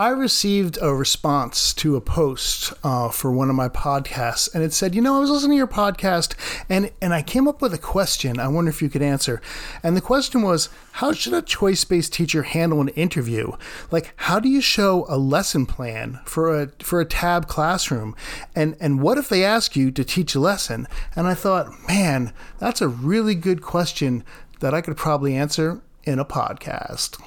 [0.00, 4.72] I received a response to a post uh, for one of my podcasts, and it
[4.72, 6.36] said, "You know, I was listening to your podcast,
[6.68, 8.38] and and I came up with a question.
[8.38, 9.42] I wonder if you could answer."
[9.82, 13.56] And the question was, "How should a choice-based teacher handle an interview?
[13.90, 18.14] Like, how do you show a lesson plan for a for a tab classroom?
[18.54, 20.86] And and what if they ask you to teach a lesson?"
[21.16, 24.22] And I thought, man, that's a really good question
[24.60, 27.18] that I could probably answer in a podcast.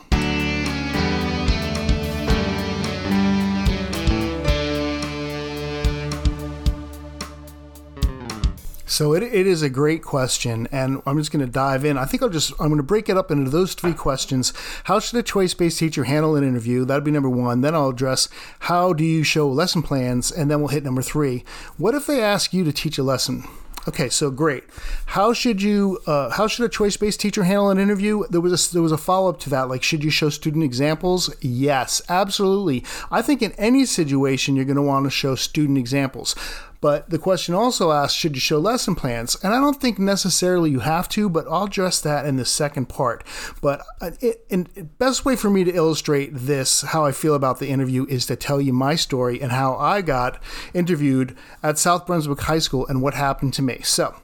[8.91, 11.97] So it, it is a great question, and I'm just going to dive in.
[11.97, 14.51] I think I'll just I'm going to break it up into those three questions.
[14.83, 16.83] How should a choice-based teacher handle an interview?
[16.83, 17.61] That'd be number one.
[17.61, 18.27] Then I'll address
[18.59, 21.45] how do you show lesson plans, and then we'll hit number three.
[21.77, 23.45] What if they ask you to teach a lesson?
[23.87, 24.65] Okay, so great.
[25.05, 25.99] How should you?
[26.05, 28.25] Uh, how should a choice-based teacher handle an interview?
[28.29, 29.69] There was a, there was a follow-up to that.
[29.69, 31.33] Like, should you show student examples?
[31.39, 32.83] Yes, absolutely.
[33.09, 36.35] I think in any situation you're going to want to show student examples.
[36.81, 39.37] But the question also asks, should you show lesson plans?
[39.43, 42.89] And I don't think necessarily you have to, but I'll address that in the second
[42.89, 43.23] part.
[43.61, 47.69] But uh, the best way for me to illustrate this, how I feel about the
[47.69, 50.41] interview, is to tell you my story and how I got
[50.73, 53.81] interviewed at South Brunswick High School and what happened to me.
[53.83, 54.15] So,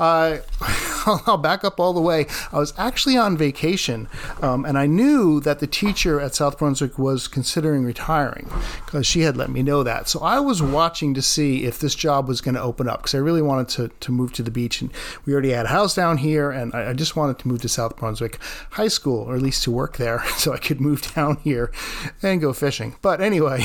[0.00, 0.38] uh,
[1.26, 2.26] I'll back up all the way.
[2.52, 4.08] I was actually on vacation,
[4.40, 8.50] um, and I knew that the teacher at South Brunswick was considering retiring
[8.84, 10.08] because she had let me know that.
[10.08, 13.14] So I was watching to see if this job was going to open up because
[13.14, 14.80] I really wanted to, to move to the beach.
[14.80, 14.90] And
[15.24, 17.68] we already had a house down here, and I, I just wanted to move to
[17.68, 18.38] South Brunswick
[18.70, 21.72] High School, or at least to work there, so I could move down here
[22.22, 22.96] and go fishing.
[23.02, 23.64] But anyway,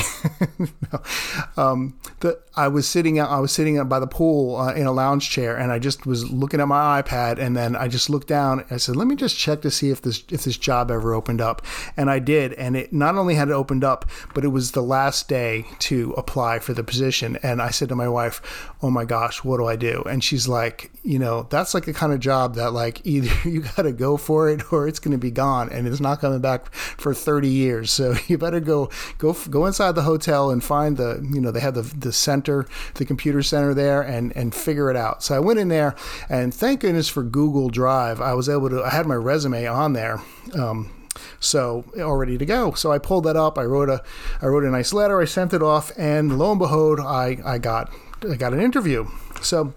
[1.58, 3.30] um, the, I was sitting out.
[3.30, 6.06] I was sitting out by the pool uh, in a lounge chair, and I just
[6.06, 8.66] was looking at my iPad, and then I just looked down.
[8.72, 11.42] I said, "Let me just check to see if this if this job ever opened
[11.42, 11.62] up."
[11.96, 14.82] And I did, and it not only had it opened up, but it was the
[14.82, 17.38] last day to apply for the position.
[17.44, 18.42] And I said to my wife,
[18.82, 21.94] "Oh my gosh, what do I do?" And she's like, "You know, that's like the
[21.94, 25.12] kind of job that like either you got to go for it or it's going
[25.14, 27.92] to be gone, and it's not coming back for 30 years.
[27.92, 31.60] So you better go go go inside the hotel and find the you know they
[31.60, 32.66] have the the center,
[32.96, 35.96] the computer center there, and and figure it out." So I went in there,
[36.30, 38.84] and thank goodness for Google Drive, I was able to.
[38.84, 40.22] I had my resume on there.
[40.54, 41.08] Um,
[41.40, 42.74] so all ready to go.
[42.74, 43.58] So I pulled that up.
[43.58, 44.04] I wrote a,
[44.40, 45.20] I wrote a nice letter.
[45.20, 47.92] I sent it off, and lo and behold, I, I got,
[48.30, 49.08] I got an interview.
[49.42, 49.74] So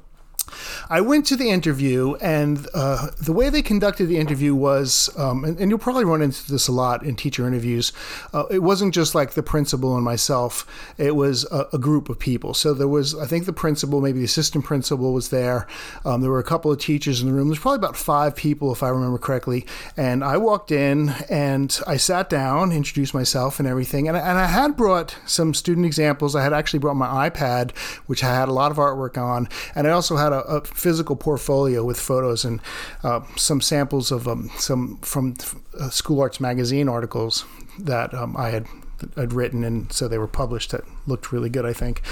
[0.93, 5.45] I went to the interview, and uh, the way they conducted the interview was, um,
[5.45, 7.93] and, and, you'll probably run into this a lot in teacher interviews.
[8.35, 10.67] Uh, it wasn't just like the principal and myself;
[10.99, 12.55] it was a, a, group of people.
[12.55, 15.69] So there was, I think, the principal, maybe the assistant principal was there.
[16.05, 17.47] Um, there were a couple of teachers in the room.
[17.47, 19.67] There's probably about five people, if I remember correctly.
[19.97, 24.09] And I walked in and I sat down, introduced myself, and everything.
[24.09, 26.35] And, and I had brought some student examples.
[26.35, 27.77] I had actually brought my iPad,
[28.09, 31.15] which I had a lot of artwork on, and I also had a, a physical
[31.15, 32.61] portfolio with photos and
[33.05, 35.37] uh, some samples of um, some from
[35.79, 37.45] uh, School Arts magazine articles
[37.79, 38.67] that um, I had
[39.17, 40.71] I'd written, and so they were published.
[40.71, 42.03] That looked really good, I think.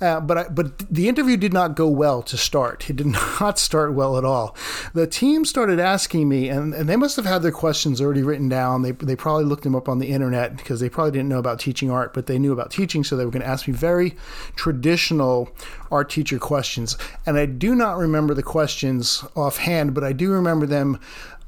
[0.00, 2.88] Uh, but I, but the interview did not go well to start.
[2.90, 3.06] It did
[3.40, 4.56] not start well at all.
[4.94, 8.48] The team started asking me, and, and they must have had their questions already written
[8.48, 8.82] down.
[8.82, 11.60] They they probably looked them up on the internet because they probably didn't know about
[11.60, 14.16] teaching art, but they knew about teaching, so they were going to ask me very
[14.56, 15.50] traditional
[15.90, 16.96] art teacher questions.
[17.26, 20.98] And I do not remember the questions offhand, but I do remember them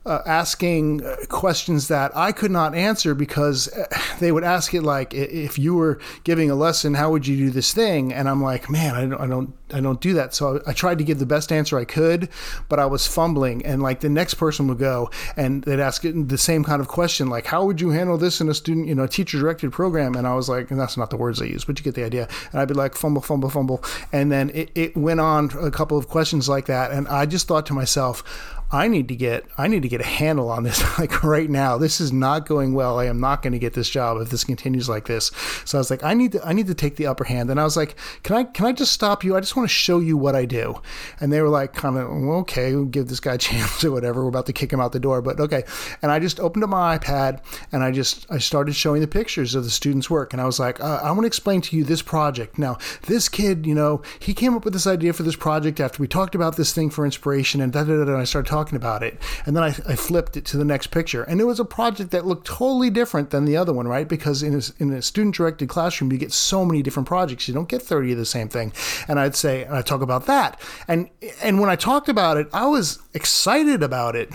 [0.06, 3.86] uh, asking uh, questions that I could not answer because uh,
[4.18, 7.50] they would ask it like, if you were giving a lesson, how would you do
[7.50, 8.12] this thing?
[8.12, 10.34] And I'm like, man, I don't, I don't, I don't do that.
[10.34, 12.30] So I, I tried to give the best answer I could,
[12.68, 13.64] but I was fumbling.
[13.66, 16.88] And like the next person would go and they'd ask it the same kind of
[16.88, 20.14] question, like, how would you handle this in a student, you know, teacher directed program?
[20.14, 22.04] And I was like, and that's not the words I use, but you get the
[22.04, 22.26] idea.
[22.52, 23.84] And I'd be like, fumble, fumble, fumble.
[24.12, 26.90] And then it, it went on a couple of questions like that.
[26.90, 28.24] And I just thought to myself,
[28.72, 31.76] I need to get I need to get a handle on this like right now.
[31.76, 32.98] This is not going well.
[32.98, 35.32] I am not going to get this job if this continues like this.
[35.64, 37.50] So I was like, I need to I need to take the upper hand.
[37.50, 39.36] And I was like, can I can I just stop you?
[39.36, 40.80] I just want to show you what I do.
[41.18, 44.22] And they were like, kind of okay, we'll give this guy a chance or whatever.
[44.22, 45.64] We're about to kick him out the door, but okay.
[46.02, 47.42] And I just opened up my iPad
[47.72, 50.32] and I just I started showing the pictures of the students' work.
[50.32, 52.58] And I was like, uh, I want to explain to you this project.
[52.58, 56.00] Now, this kid, you know, he came up with this idea for this project after
[56.00, 58.12] we talked about this thing for inspiration, and da da da.
[58.12, 59.18] And I started talking talking about it.
[59.46, 61.22] And then I, I, flipped it to the next picture.
[61.22, 64.06] And it was a project that looked totally different than the other one, right?
[64.06, 67.48] Because in a, in a student directed classroom, you get so many different projects.
[67.48, 68.72] You don't get 30 of the same thing.
[69.08, 70.60] And I'd say, and I talk about that.
[70.88, 71.08] And,
[71.42, 74.30] and when I talked about it, I was excited about it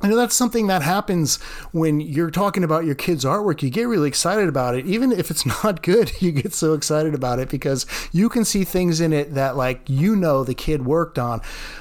[0.00, 1.38] I know that's something that happens
[1.72, 3.62] when you're talking about your kid's artwork.
[3.62, 4.86] You get really excited about it.
[4.86, 8.62] Even if it's not good, you get so excited about it because you can see
[8.62, 11.40] things in it that, like, you know, the kid worked on.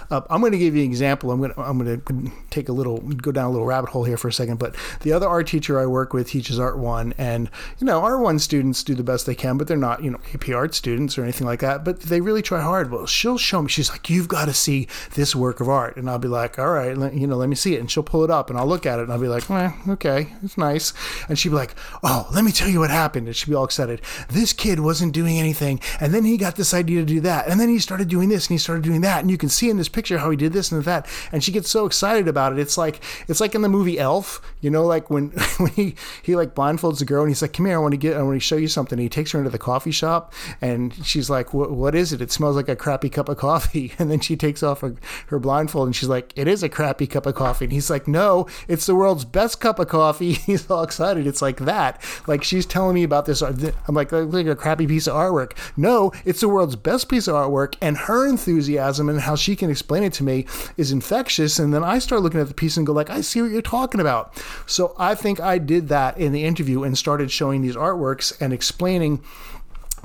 [0.10, 1.32] Uh, I'm going to give you an example.
[1.32, 4.04] I'm going to I'm going to take a little go down a little rabbit hole
[4.04, 4.58] here for a second.
[4.58, 7.50] But the other art teacher I work with teaches Art One, and
[7.80, 10.20] you know, Art One students do the best they can, but they're not you know
[10.34, 11.84] AP Art students or anything like that.
[11.84, 12.92] But they really try hard.
[12.92, 13.70] Well, she'll show me.
[13.70, 16.72] She's like, "You've got to see this work of art," and I'll be like, "All
[16.72, 18.66] right, let, you know, let me see it." And she'll pull it up, and I'll
[18.66, 20.94] look at it, and I'll be like, eh, "Okay, it's nice."
[21.30, 23.66] And she'd be like, "Oh, let me tell you what happened." And she'd be all
[23.66, 24.02] excited.
[24.30, 27.60] This kid wasn't doing anything, and then he got this idea to do that, and
[27.60, 29.78] then he started doing this, and he started doing that, and you can see in
[29.78, 32.60] this picture how he did this and that and she gets so excited about it
[32.60, 36.36] it's like it's like in the movie elf you know like when when he he
[36.36, 38.36] like blindfolds the girl and he's like come here i want to get i want
[38.36, 41.54] to show you something and he takes her into the coffee shop and she's like
[41.54, 44.64] what is it it smells like a crappy cup of coffee and then she takes
[44.64, 44.96] off her,
[45.28, 47.97] her blindfold and she's like it is a crappy cup of coffee and he's like
[48.06, 50.34] no it's the world's best cup of coffee.
[50.48, 51.26] He's all excited.
[51.26, 52.04] It's like that.
[52.28, 55.58] Like she's telling me about this uh, i'm like like a crappy piece of artwork.
[55.78, 59.70] No it's the world's best piece of artwork and her enthusiasm and how she can
[59.70, 60.46] explain it to me
[60.76, 61.60] is infectious.
[61.60, 63.62] And then I start looking at the piece and go like, I see what you're
[63.62, 64.36] talking about.
[64.66, 68.52] So I think I did that in the interview and started showing these artworks and
[68.52, 69.24] explaining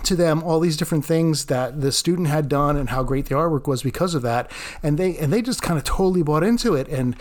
[0.04, 3.34] to them all these different things that the student had done and how great the
[3.34, 4.50] artwork was because of that.
[4.82, 6.88] And they and they just kind of totally bought into it.
[6.88, 7.16] And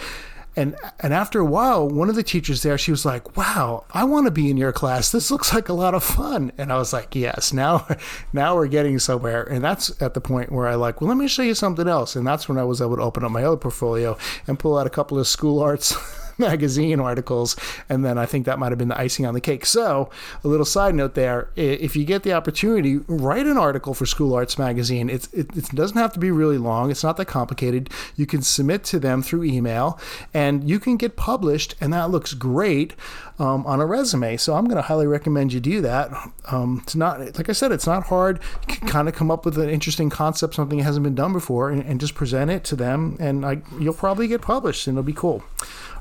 [0.55, 4.03] and and after a while, one of the teachers there, she was like, "Wow, I
[4.03, 5.11] want to be in your class.
[5.11, 7.87] This looks like a lot of fun." And I was like, "Yes, now
[8.33, 11.27] now we're getting somewhere." And that's at the point where I like, "Well, let me
[11.29, 13.57] show you something else." And that's when I was able to open up my other
[13.57, 15.95] portfolio and pull out a couple of school arts
[16.49, 17.55] magazine articles,
[17.89, 19.65] and then I think that might have been the icing on the cake.
[19.65, 20.09] So,
[20.43, 24.33] a little side note there: if you get the opportunity, write an article for School
[24.33, 25.09] Arts magazine.
[25.09, 26.91] It's, it, it doesn't have to be really long.
[26.91, 27.89] It's not that complicated.
[28.15, 29.99] You can submit to them through email,
[30.33, 32.93] and you can get published, and that looks great
[33.39, 34.37] um, on a resume.
[34.37, 36.11] So I'm going to highly recommend you do that.
[36.51, 38.39] Um, it's not, like I said, it's not hard.
[38.67, 41.33] You can kind of come up with an interesting concept, something that hasn't been done
[41.33, 44.95] before, and, and just present it to them, and I, you'll probably get published, and
[44.95, 45.43] it'll be cool.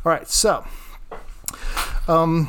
[0.02, 0.64] All right, so
[2.08, 2.48] um,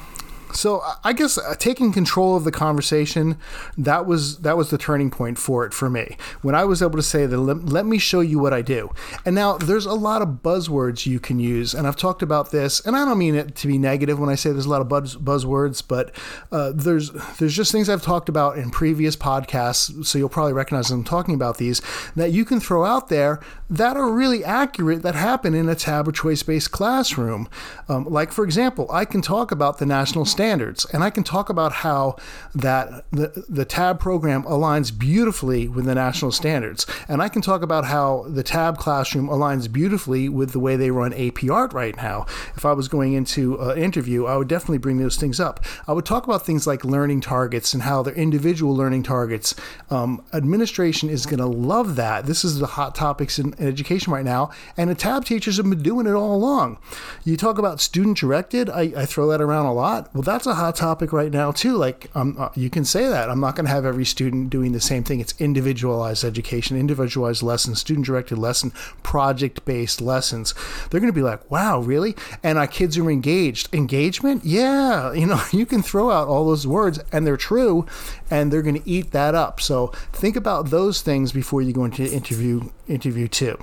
[0.53, 3.37] so I guess uh, taking control of the conversation
[3.77, 6.97] that was that was the turning point for it for me when I was able
[6.97, 8.91] to say that let, let, me show you what I do.
[9.25, 12.79] And now there's a lot of buzzwords you can use, and I've talked about this,
[12.85, 14.87] and I don't mean it to be negative when I say there's a lot of
[14.87, 16.15] buzz, buzzwords, but
[16.51, 20.91] uh, there's there's just things I've talked about in previous podcasts, so you'll probably recognize
[20.91, 21.81] I'm talking about these
[22.15, 23.39] that you can throw out there
[23.69, 27.49] that are really accurate that happen in a tab or choice based classroom.
[27.89, 30.87] Um, like for example, I can talk about the national standards standards.
[30.91, 32.15] And I can talk about how
[32.55, 36.87] that the, the TAB program aligns beautifully with the national standards.
[37.07, 40.89] And I can talk about how the TAB classroom aligns beautifully with the way they
[40.89, 42.25] run AP Art right now.
[42.55, 45.63] If I was going into an interview, I would definitely bring those things up.
[45.87, 49.53] I would talk about things like learning targets and how they're individual learning targets.
[49.91, 52.25] Um, administration is going to love that.
[52.25, 54.49] This is the hot topics in, in education right now.
[54.75, 56.79] And the TAB teachers have been doing it all along.
[57.23, 60.09] You talk about student directed, I, I throw that around a lot.
[60.15, 61.75] Well, that's a hot topic right now too.
[61.75, 64.71] Like um, uh, you can say that I'm not going to have every student doing
[64.71, 65.19] the same thing.
[65.19, 68.71] It's individualized education, individualized lessons, student directed lesson,
[69.03, 70.53] project based lessons.
[70.89, 72.15] They're going to be like, wow, really?
[72.43, 73.73] And our kids are engaged.
[73.73, 74.43] Engagement?
[74.45, 77.85] Yeah, you know, you can throw out all those words and they're true,
[78.29, 79.61] and they're going to eat that up.
[79.61, 83.57] So think about those things before you go into interview interview too.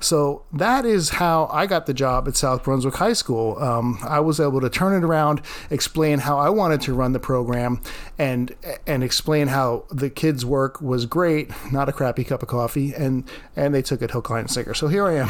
[0.00, 3.58] So that is how I got the job at South Brunswick High School.
[3.58, 7.20] Um, I was able to turn it around, explain how I wanted to run the
[7.20, 7.80] program,
[8.18, 8.54] and
[8.86, 13.28] and explain how the kids' work was great, not a crappy cup of coffee, and
[13.56, 14.74] and they took it hook, line, and sinker.
[14.74, 15.28] So here I am.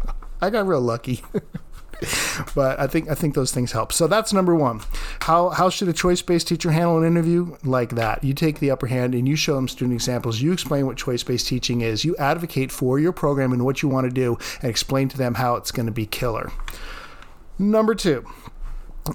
[0.42, 1.22] I got real lucky.
[2.54, 3.92] but I think I think those things help.
[3.92, 4.80] So that's number one.
[5.20, 8.24] How how should a choice based teacher handle an interview like that?
[8.24, 10.40] You take the upper hand and you show them student examples.
[10.40, 12.04] You explain what choice based teaching is.
[12.04, 15.34] You advocate for your program and what you want to do, and explain to them
[15.34, 16.52] how it's going to be killer.
[17.58, 18.24] Number two,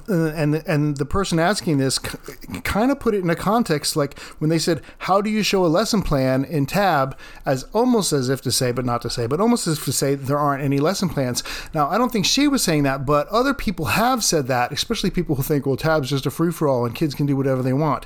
[0.09, 4.19] uh, and and the person asking this kind of put it in a context like
[4.39, 8.29] when they said how do you show a lesson plan in tab as almost as
[8.29, 10.63] if to say but not to say but almost as if to say there aren't
[10.63, 11.43] any lesson plans?
[11.73, 15.09] Now i don't think she was saying that but other people have said that especially
[15.09, 18.05] people who think well tab's just a free-for-all and kids can do whatever they want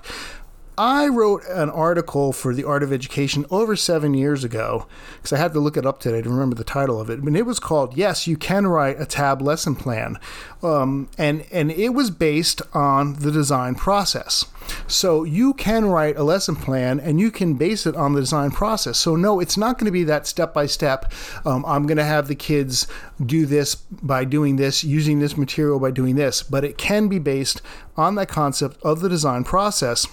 [0.80, 5.38] I wrote an article for the Art of Education over seven years ago because I
[5.38, 7.20] had to look it up today to remember the title of it.
[7.20, 10.18] And it was called "Yes, You Can Write a Tab Lesson Plan,"
[10.64, 14.46] um, and and it was based on the design process.
[14.88, 18.52] So you can write a lesson plan and you can base it on the design
[18.52, 18.98] process.
[18.98, 21.12] So no, it's not going to be that step by step.
[21.46, 22.88] I'm going to have the kids
[23.24, 27.20] do this by doing this, using this material by doing this, but it can be
[27.20, 27.62] based
[27.98, 30.08] on that concept of the design process.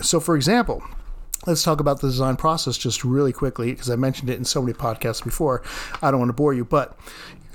[0.00, 0.82] So, for example,
[1.46, 4.60] let's talk about the design process just really quickly because I mentioned it in so
[4.62, 5.62] many podcasts before.
[6.02, 6.98] I don't want to bore you, but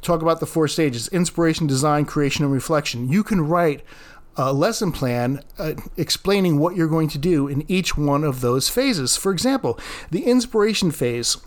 [0.01, 3.09] talk about the four stages inspiration, design, creation, and reflection.
[3.09, 3.83] You can write
[4.37, 8.69] a lesson plan uh, explaining what you're going to do in each one of those
[8.69, 9.17] phases.
[9.17, 9.77] For example,
[10.09, 11.37] the inspiration phase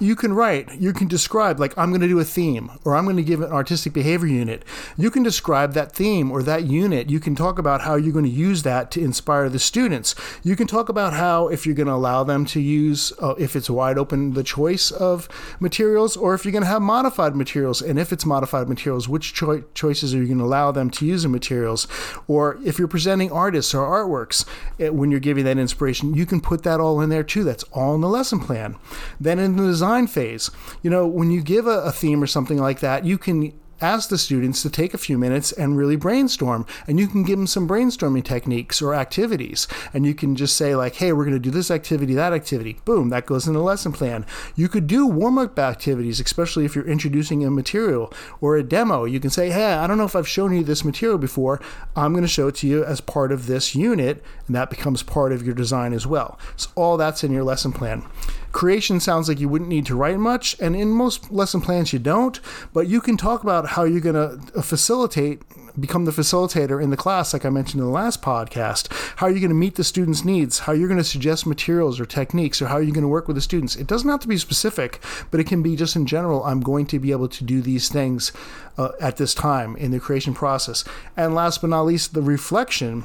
[0.00, 3.04] you can write, you can describe, like, I'm going to do a theme or I'm
[3.04, 4.64] going to give an artistic behavior unit.
[4.96, 7.10] You can describe that theme or that unit.
[7.10, 10.14] You can talk about how you're going to use that to inspire the students.
[10.42, 13.54] You can talk about how, if you're going to allow them to use, uh, if
[13.54, 15.28] it's wide open, the choice of
[15.60, 17.80] materials, or if you're going to have modified materials.
[17.80, 21.06] And if it's modified materials, which cho- choices are you going to allow them to
[21.06, 21.86] use in materials?
[22.26, 24.46] Or if you're presenting artists or artworks,
[24.78, 27.44] it, eh, when you're giving that inspiration, you can put that all in there too.
[27.44, 28.76] That's all in the lesson plan.
[29.20, 30.48] Then in the design phase.
[30.80, 34.10] You know, when you give a, a theme or something like that, you can ask
[34.10, 36.64] the students to take a few minutes and really brainstorm.
[36.86, 39.66] And you can give them some brainstorming techniques or activities.
[39.92, 42.78] And you can just say, like, hey, we're going to do this activity, that activity.
[42.84, 44.24] Boom, that goes in the lesson plan.
[44.54, 49.04] You could do warm up activities, especially if you're introducing a material or a demo.
[49.04, 51.60] You can say, hey, I don't know if I've shown you this material before.
[51.96, 54.22] I'm going to show it to you as part of this unit.
[54.46, 56.38] And that becomes part of your design as well.
[56.54, 58.04] So all that's in your lesson plan.
[58.52, 61.98] Creation sounds like you wouldn't need to write much, and in most lesson plans you
[61.98, 62.40] don't,
[62.72, 65.42] but you can talk about how you're going to uh, facilitate
[65.78, 68.92] become the facilitator in the class, like I mentioned in the last podcast.
[69.16, 70.60] How are you going to meet the students' needs?
[70.60, 73.26] How you're going to suggest materials or techniques, or how are you going to work
[73.26, 73.76] with the students?
[73.76, 76.44] It doesn't have to be specific, but it can be just in general.
[76.44, 78.32] I'm going to be able to do these things
[78.76, 80.84] uh, at this time in the creation process.
[81.16, 83.04] And last but not least, the reflection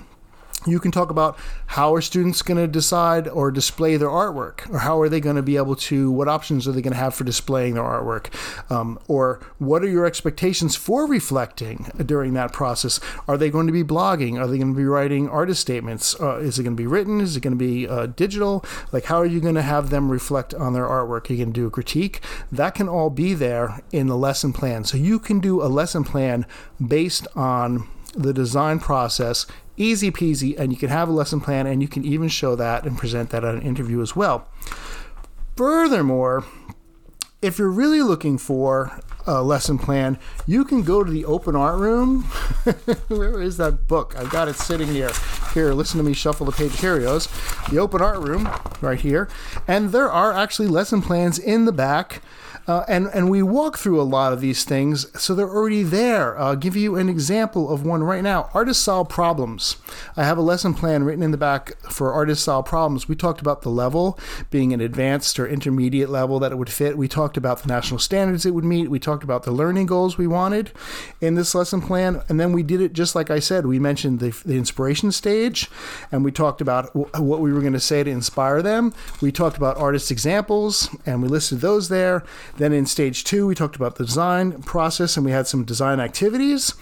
[0.67, 4.79] you can talk about how are students going to decide or display their artwork or
[4.79, 7.15] how are they going to be able to what options are they going to have
[7.15, 8.33] for displaying their artwork
[8.71, 12.99] um, or what are your expectations for reflecting during that process?
[13.27, 14.39] Are they going to be blogging?
[14.39, 16.19] Are they going to be writing artist statements?
[16.19, 17.21] Uh, is it going to be written?
[17.21, 18.63] Is it going to be uh, digital?
[18.91, 21.29] Like how are you going to have them reflect on their artwork?
[21.29, 22.21] You can do a critique.
[22.51, 24.83] That can all be there in the lesson plan.
[24.83, 26.45] So you can do a lesson plan
[26.85, 29.45] based on the design process
[29.77, 32.83] easy peasy, and you can have a lesson plan and you can even show that
[32.83, 34.49] and present that at an interview as well.
[35.55, 36.43] Furthermore,
[37.41, 41.79] if you're really looking for a lesson plan, you can go to the open art
[41.79, 42.23] room.
[43.07, 44.15] Where is that book?
[44.17, 45.11] I've got it sitting here.
[45.53, 46.79] Here, listen to me shuffle the page.
[46.79, 47.27] Here goes.
[47.69, 48.49] The open art room,
[48.81, 49.29] right here.
[49.67, 52.21] And there are actually lesson plans in the back
[52.67, 56.37] uh, and, and we walk through a lot of these things, so they're already there.
[56.37, 58.49] I'll give you an example of one right now.
[58.53, 59.77] Artists solve problems.
[60.17, 63.07] I have a lesson plan written in the back for artists solve problems.
[63.07, 64.19] We talked about the level
[64.49, 66.97] being an advanced or intermediate level that it would fit.
[66.97, 68.89] We talked about the national standards it would meet.
[68.89, 70.71] We talked about the learning goals we wanted
[71.21, 72.21] in this lesson plan.
[72.27, 73.65] And then we did it just like I said.
[73.65, 75.69] We mentioned the, the inspiration stage,
[76.11, 78.93] and we talked about what we were going to say to inspire them.
[79.21, 82.23] We talked about artists' examples, and we listed those there.
[82.57, 85.99] Then in stage two, we talked about the design process and we had some design
[85.99, 86.73] activities.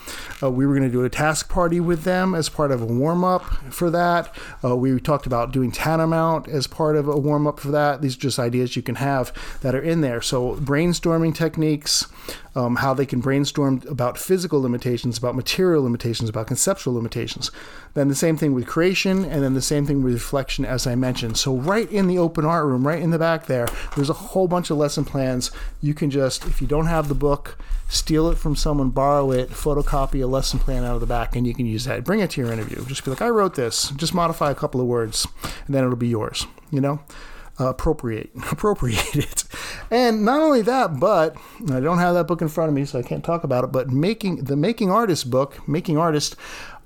[0.42, 2.86] Uh, we were going to do a task party with them as part of a
[2.86, 4.34] warm up for that.
[4.64, 8.02] Uh, we talked about doing Tantamount as part of a warm up for that.
[8.02, 10.22] These are just ideas you can have that are in there.
[10.22, 12.08] So, brainstorming techniques,
[12.56, 17.52] um, how they can brainstorm about physical limitations, about material limitations, about conceptual limitations.
[17.94, 20.96] Then the same thing with creation, and then the same thing with reflection, as I
[20.96, 21.38] mentioned.
[21.38, 24.48] So, right in the open art room, right in the back there, there's a whole
[24.48, 25.52] bunch of lesson plans.
[25.82, 27.58] You can just, if you don't have the book,
[27.90, 31.46] steal it from someone, borrow it, photocopy a lesson plan out of the back, and
[31.46, 32.04] you can use that.
[32.06, 32.86] Bring it to your interview.
[32.86, 35.28] Just be like, I wrote this, just modify a couple of words,
[35.66, 37.02] and then it'll be yours, you know?
[37.60, 39.35] uh, appropriate appropriate it.
[39.92, 41.36] And not only that, but
[41.72, 43.72] I don't have that book in front of me, so I can't talk about it.
[43.72, 46.36] But making the Making Artist book, Making Artist.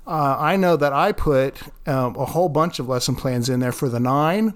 [0.06, 3.70] Uh, I know that I put um, a whole bunch of lesson plans in there
[3.70, 4.54] for the nine,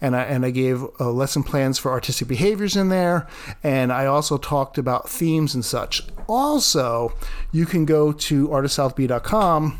[0.00, 3.28] and I and I gave uh, lesson plans for artistic behaviors in there,
[3.62, 6.02] and I also talked about themes and such.
[6.26, 7.12] Also,
[7.52, 9.78] you can go to artistsouthb.com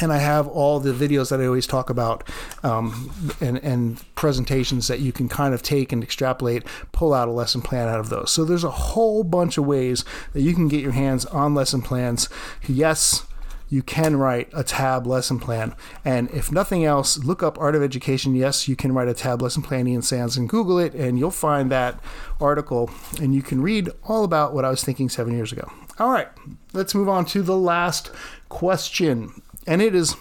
[0.00, 2.28] and I have all the videos that I always talk about
[2.62, 7.30] um, and, and, presentations that you can kind of take and extrapolate, pull out a
[7.30, 8.30] lesson plan out of those.
[8.30, 11.82] So there's a whole bunch of ways that you can get your hands on lesson
[11.82, 12.30] plans.
[12.66, 13.26] Yes,
[13.68, 15.74] you can write a tab lesson plan.
[16.04, 18.34] And if nothing else, look up Art of Education.
[18.34, 21.30] Yes, you can write a tab lesson plan, Ian Sands, and Google it, and you'll
[21.30, 21.98] find that
[22.40, 25.70] article, and you can read all about what I was thinking seven years ago.
[25.98, 26.28] All right,
[26.72, 28.10] let's move on to the last
[28.48, 29.42] question.
[29.66, 30.16] And it is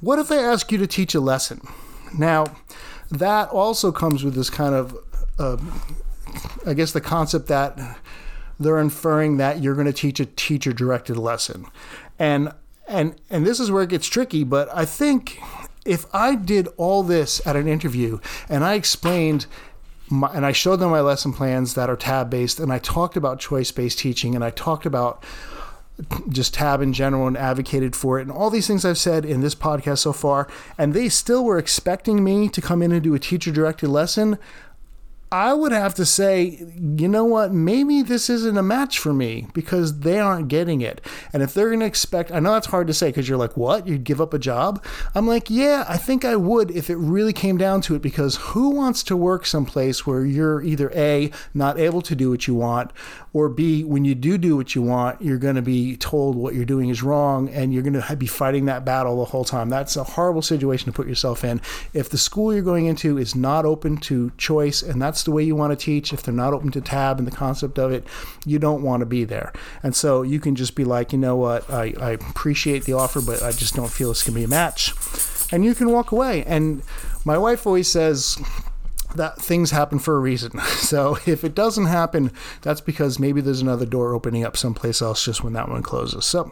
[0.00, 1.60] what if I ask you to teach a lesson?
[2.16, 2.46] Now,
[3.10, 4.96] that also comes with this kind of,
[5.38, 5.56] uh,
[6.66, 7.98] I guess, the concept that
[8.60, 11.66] they're inferring that you're going to teach a teacher directed lesson.
[12.18, 12.52] And
[12.86, 15.40] and and this is where it gets tricky, but I think
[15.84, 19.46] if I did all this at an interview and I explained
[20.10, 23.16] my, and I showed them my lesson plans that are tab based and I talked
[23.16, 25.22] about choice based teaching and I talked about
[26.28, 29.40] just tab in general and advocated for it and all these things I've said in
[29.40, 30.48] this podcast so far.
[30.76, 34.38] And they still were expecting me to come in and do a teacher directed lesson
[35.30, 39.46] I would have to say, you know what, maybe this isn't a match for me
[39.52, 41.02] because they aren't getting it.
[41.34, 43.54] And if they're going to expect, I know that's hard to say because you're like,
[43.54, 43.86] what?
[43.86, 44.82] You'd give up a job?
[45.14, 48.36] I'm like, yeah, I think I would if it really came down to it because
[48.36, 52.54] who wants to work someplace where you're either A, not able to do what you
[52.54, 52.90] want,
[53.34, 56.54] or B, when you do do what you want, you're going to be told what
[56.54, 59.68] you're doing is wrong and you're going to be fighting that battle the whole time.
[59.68, 61.60] That's a horrible situation to put yourself in.
[61.92, 65.42] If the school you're going into is not open to choice and that's the way
[65.42, 68.06] you want to teach, if they're not open to tab and the concept of it,
[68.44, 69.52] you don't want to be there.
[69.82, 73.20] And so you can just be like, you know what, I, I appreciate the offer,
[73.20, 74.92] but I just don't feel it's going to be a match.
[75.52, 76.44] And you can walk away.
[76.44, 76.82] And
[77.24, 78.38] my wife always says,
[79.14, 80.52] that things happen for a reason.
[80.88, 82.30] So if it doesn't happen,
[82.62, 86.24] that's because maybe there's another door opening up someplace else just when that one closes.
[86.24, 86.50] So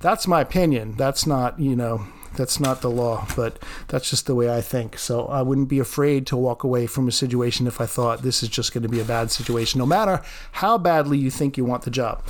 [0.00, 0.94] that's my opinion.
[0.96, 4.98] That's not, you know, that's not the law, but that's just the way I think.
[4.98, 8.42] So I wouldn't be afraid to walk away from a situation if I thought this
[8.42, 10.22] is just going to be a bad situation, no matter
[10.52, 12.22] how badly you think you want the job.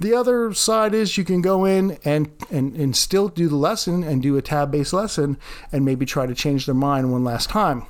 [0.00, 4.02] The other side is you can go in and, and, and still do the lesson
[4.02, 5.38] and do a tab based lesson
[5.70, 7.86] and maybe try to change their mind one last time.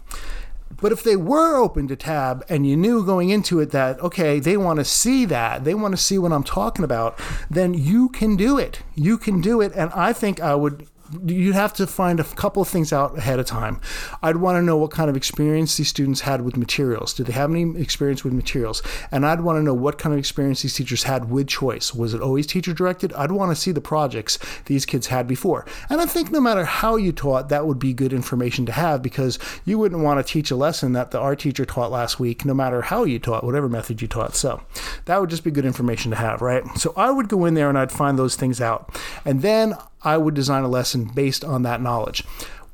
[0.80, 4.40] But if they were open to tab and you knew going into it that, okay,
[4.40, 7.18] they want to see that, they want to see what I'm talking about,
[7.50, 8.80] then you can do it.
[8.94, 9.72] You can do it.
[9.74, 10.88] And I think I would
[11.26, 13.80] you'd have to find a couple of things out ahead of time.
[14.22, 17.14] I'd want to know what kind of experience these students had with materials.
[17.14, 18.82] Did they have any experience with materials?
[19.10, 21.94] And I'd want to know what kind of experience these teachers had with choice.
[21.94, 23.12] Was it always teacher directed?
[23.14, 25.66] I'd want to see the projects these kids had before.
[25.88, 29.02] And I think no matter how you taught, that would be good information to have
[29.02, 32.44] because you wouldn't want to teach a lesson that the art teacher taught last week,
[32.44, 34.34] no matter how you taught, whatever method you taught.
[34.34, 34.62] So
[35.04, 36.64] that would just be good information to have, right?
[36.76, 38.98] So I would go in there and I'd find those things out.
[39.24, 42.24] And then I would design a lesson based on that knowledge.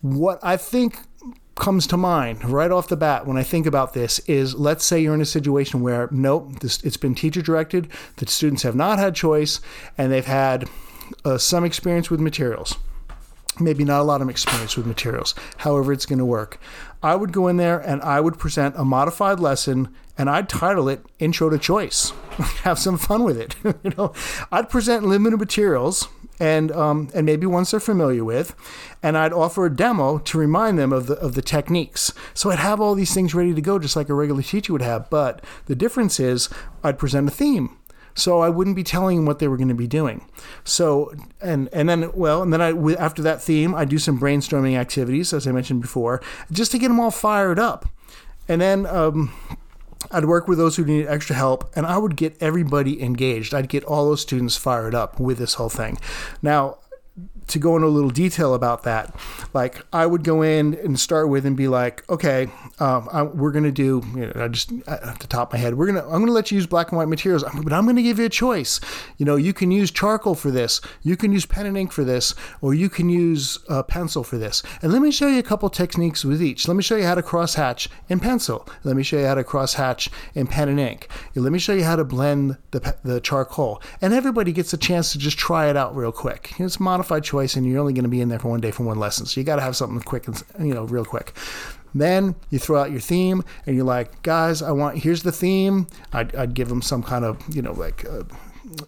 [0.01, 0.99] What I think
[1.59, 5.01] comes to mind right off the bat when I think about this is let's say
[5.01, 8.99] you're in a situation where nope, this, it's been teacher directed, the students have not
[8.99, 9.61] had choice,
[9.97, 10.69] and they've had
[11.25, 12.77] uh, some experience with materials.
[13.61, 15.35] Maybe not a lot of experience with materials.
[15.59, 16.61] However, it's going to work.
[17.03, 20.89] I would go in there and I would present a modified lesson and I'd title
[20.89, 22.11] it Intro to Choice.
[22.63, 23.57] Have some fun with it.
[23.83, 24.13] you know,
[24.53, 26.09] I'd present limited materials
[26.41, 28.55] and um, and maybe ones they're familiar with,
[29.03, 32.13] and I'd offer a demo to remind them of the of the techniques.
[32.35, 34.83] So I'd have all these things ready to go, just like a regular teacher would
[34.83, 35.11] have.
[35.11, 36.49] But the difference is
[36.83, 37.77] I'd present a theme.
[38.15, 40.29] So I wouldn't be telling them what they were going to be doing.
[40.65, 44.77] So and and then well and then I after that theme I do some brainstorming
[44.77, 46.21] activities as I mentioned before
[46.51, 47.89] just to get them all fired up,
[48.49, 48.87] and then.
[48.87, 49.33] Um,
[50.11, 53.53] I'd work with those who needed extra help, and I would get everybody engaged.
[53.53, 55.99] I'd get all those students fired up with this whole thing.
[56.43, 56.79] Now,
[57.49, 59.15] to go into a little detail about that,
[59.55, 63.53] like I would go in and start with and be like, okay, um, I, we're
[63.65, 66.25] to do, you know, I just at the top of my head, we're to, I'm
[66.27, 68.81] to let you use black and white materials, but I'm to give you a choice.
[69.17, 72.05] You know, you can use charcoal for this, you can use pen and ink for
[72.05, 74.63] this, or you can use a pencil for this.
[74.83, 76.69] And let me show you a couple techniques with each.
[76.69, 78.69] Let me show you how to cross hatch in pencil.
[78.85, 81.09] Let me show you how to cross hatch in pen and ink.
[81.35, 83.83] Let me show you how to blend the, the charcoal.
[84.03, 86.53] And everybody gets a chance to just try it out real quick.
[86.59, 88.83] It's modified choice and you're only going to be in there for one day for
[88.83, 89.27] one lesson.
[89.27, 91.35] So you got to have something quick and you know real quick.
[91.95, 95.87] Then you throw out your theme and you're like, guys, I want here's the theme.
[96.13, 98.05] I'd, I'd give them some kind of you know like.
[98.05, 98.25] Uh,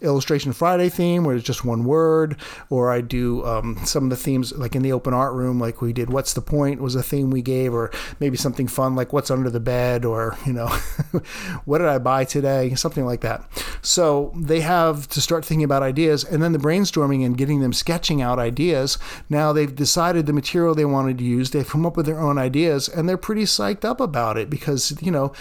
[0.01, 2.35] illustration friday theme where it's just one word
[2.69, 5.81] or i do um, some of the themes like in the open art room like
[5.81, 9.13] we did what's the point was a theme we gave or maybe something fun like
[9.13, 10.67] what's under the bed or you know
[11.65, 12.73] what did i buy today?
[12.75, 13.47] Something like that.
[13.81, 17.73] So they have to start thinking about ideas and then the brainstorming and getting them
[17.73, 18.97] sketching out ideas.
[19.29, 22.37] Now they've decided the material they wanted to use they've come up with their own
[22.37, 25.33] ideas and they're pretty psyched up about it because you know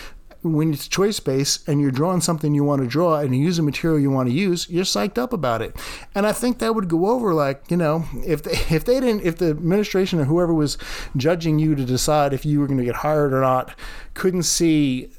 [0.43, 3.59] when it's choice based and you're drawing something you want to draw and you use
[3.59, 5.77] a material you want to use, you're psyched up about it.
[6.15, 9.23] And I think that would go over like, you know, if they, if they didn't,
[9.23, 10.79] if the administration or whoever was
[11.17, 13.75] judging you to decide if you were going to get hired or not
[14.15, 15.11] couldn't see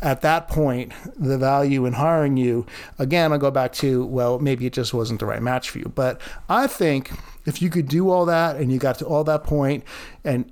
[0.00, 2.66] at that point the value in hiring you
[2.98, 5.92] again i'll go back to well maybe it just wasn't the right match for you
[5.94, 7.10] but i think
[7.46, 9.84] if you could do all that and you got to all that point
[10.24, 10.50] and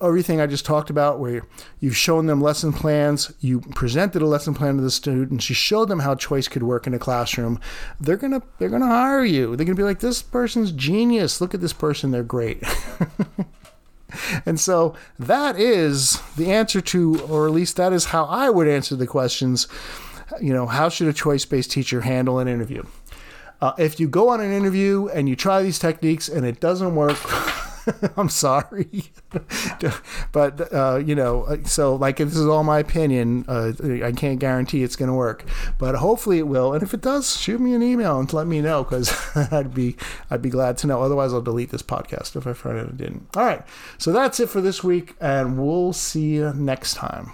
[0.00, 1.42] everything I just talked about, where
[1.78, 5.88] you've shown them lesson plans, you presented a lesson plan to the students, you showed
[5.88, 7.60] them how choice could work in a classroom,
[8.00, 9.56] they're gonna they're gonna hire you.
[9.56, 11.40] They're gonna be like, this person's genius.
[11.40, 12.62] Look at this person, they're great.
[14.46, 18.68] and so that is the answer to, or at least that is how I would
[18.68, 19.68] answer the questions.
[20.40, 22.84] You know, how should a choice based teacher handle an interview?
[23.60, 26.94] Uh, if you go on an interview and you try these techniques and it doesn't
[26.94, 27.18] work,
[28.16, 29.12] I'm sorry,
[30.32, 33.44] but uh, you know, uh, so like this is all my opinion.
[33.48, 33.72] Uh,
[34.04, 35.44] I can't guarantee it's going to work,
[35.78, 36.72] but hopefully it will.
[36.72, 39.12] And if it does, shoot me an email and let me know because
[39.52, 39.96] I'd be
[40.30, 41.02] I'd be glad to know.
[41.02, 43.28] Otherwise, I'll delete this podcast if I find out it didn't.
[43.36, 43.62] All right,
[43.98, 47.32] so that's it for this week, and we'll see you next time.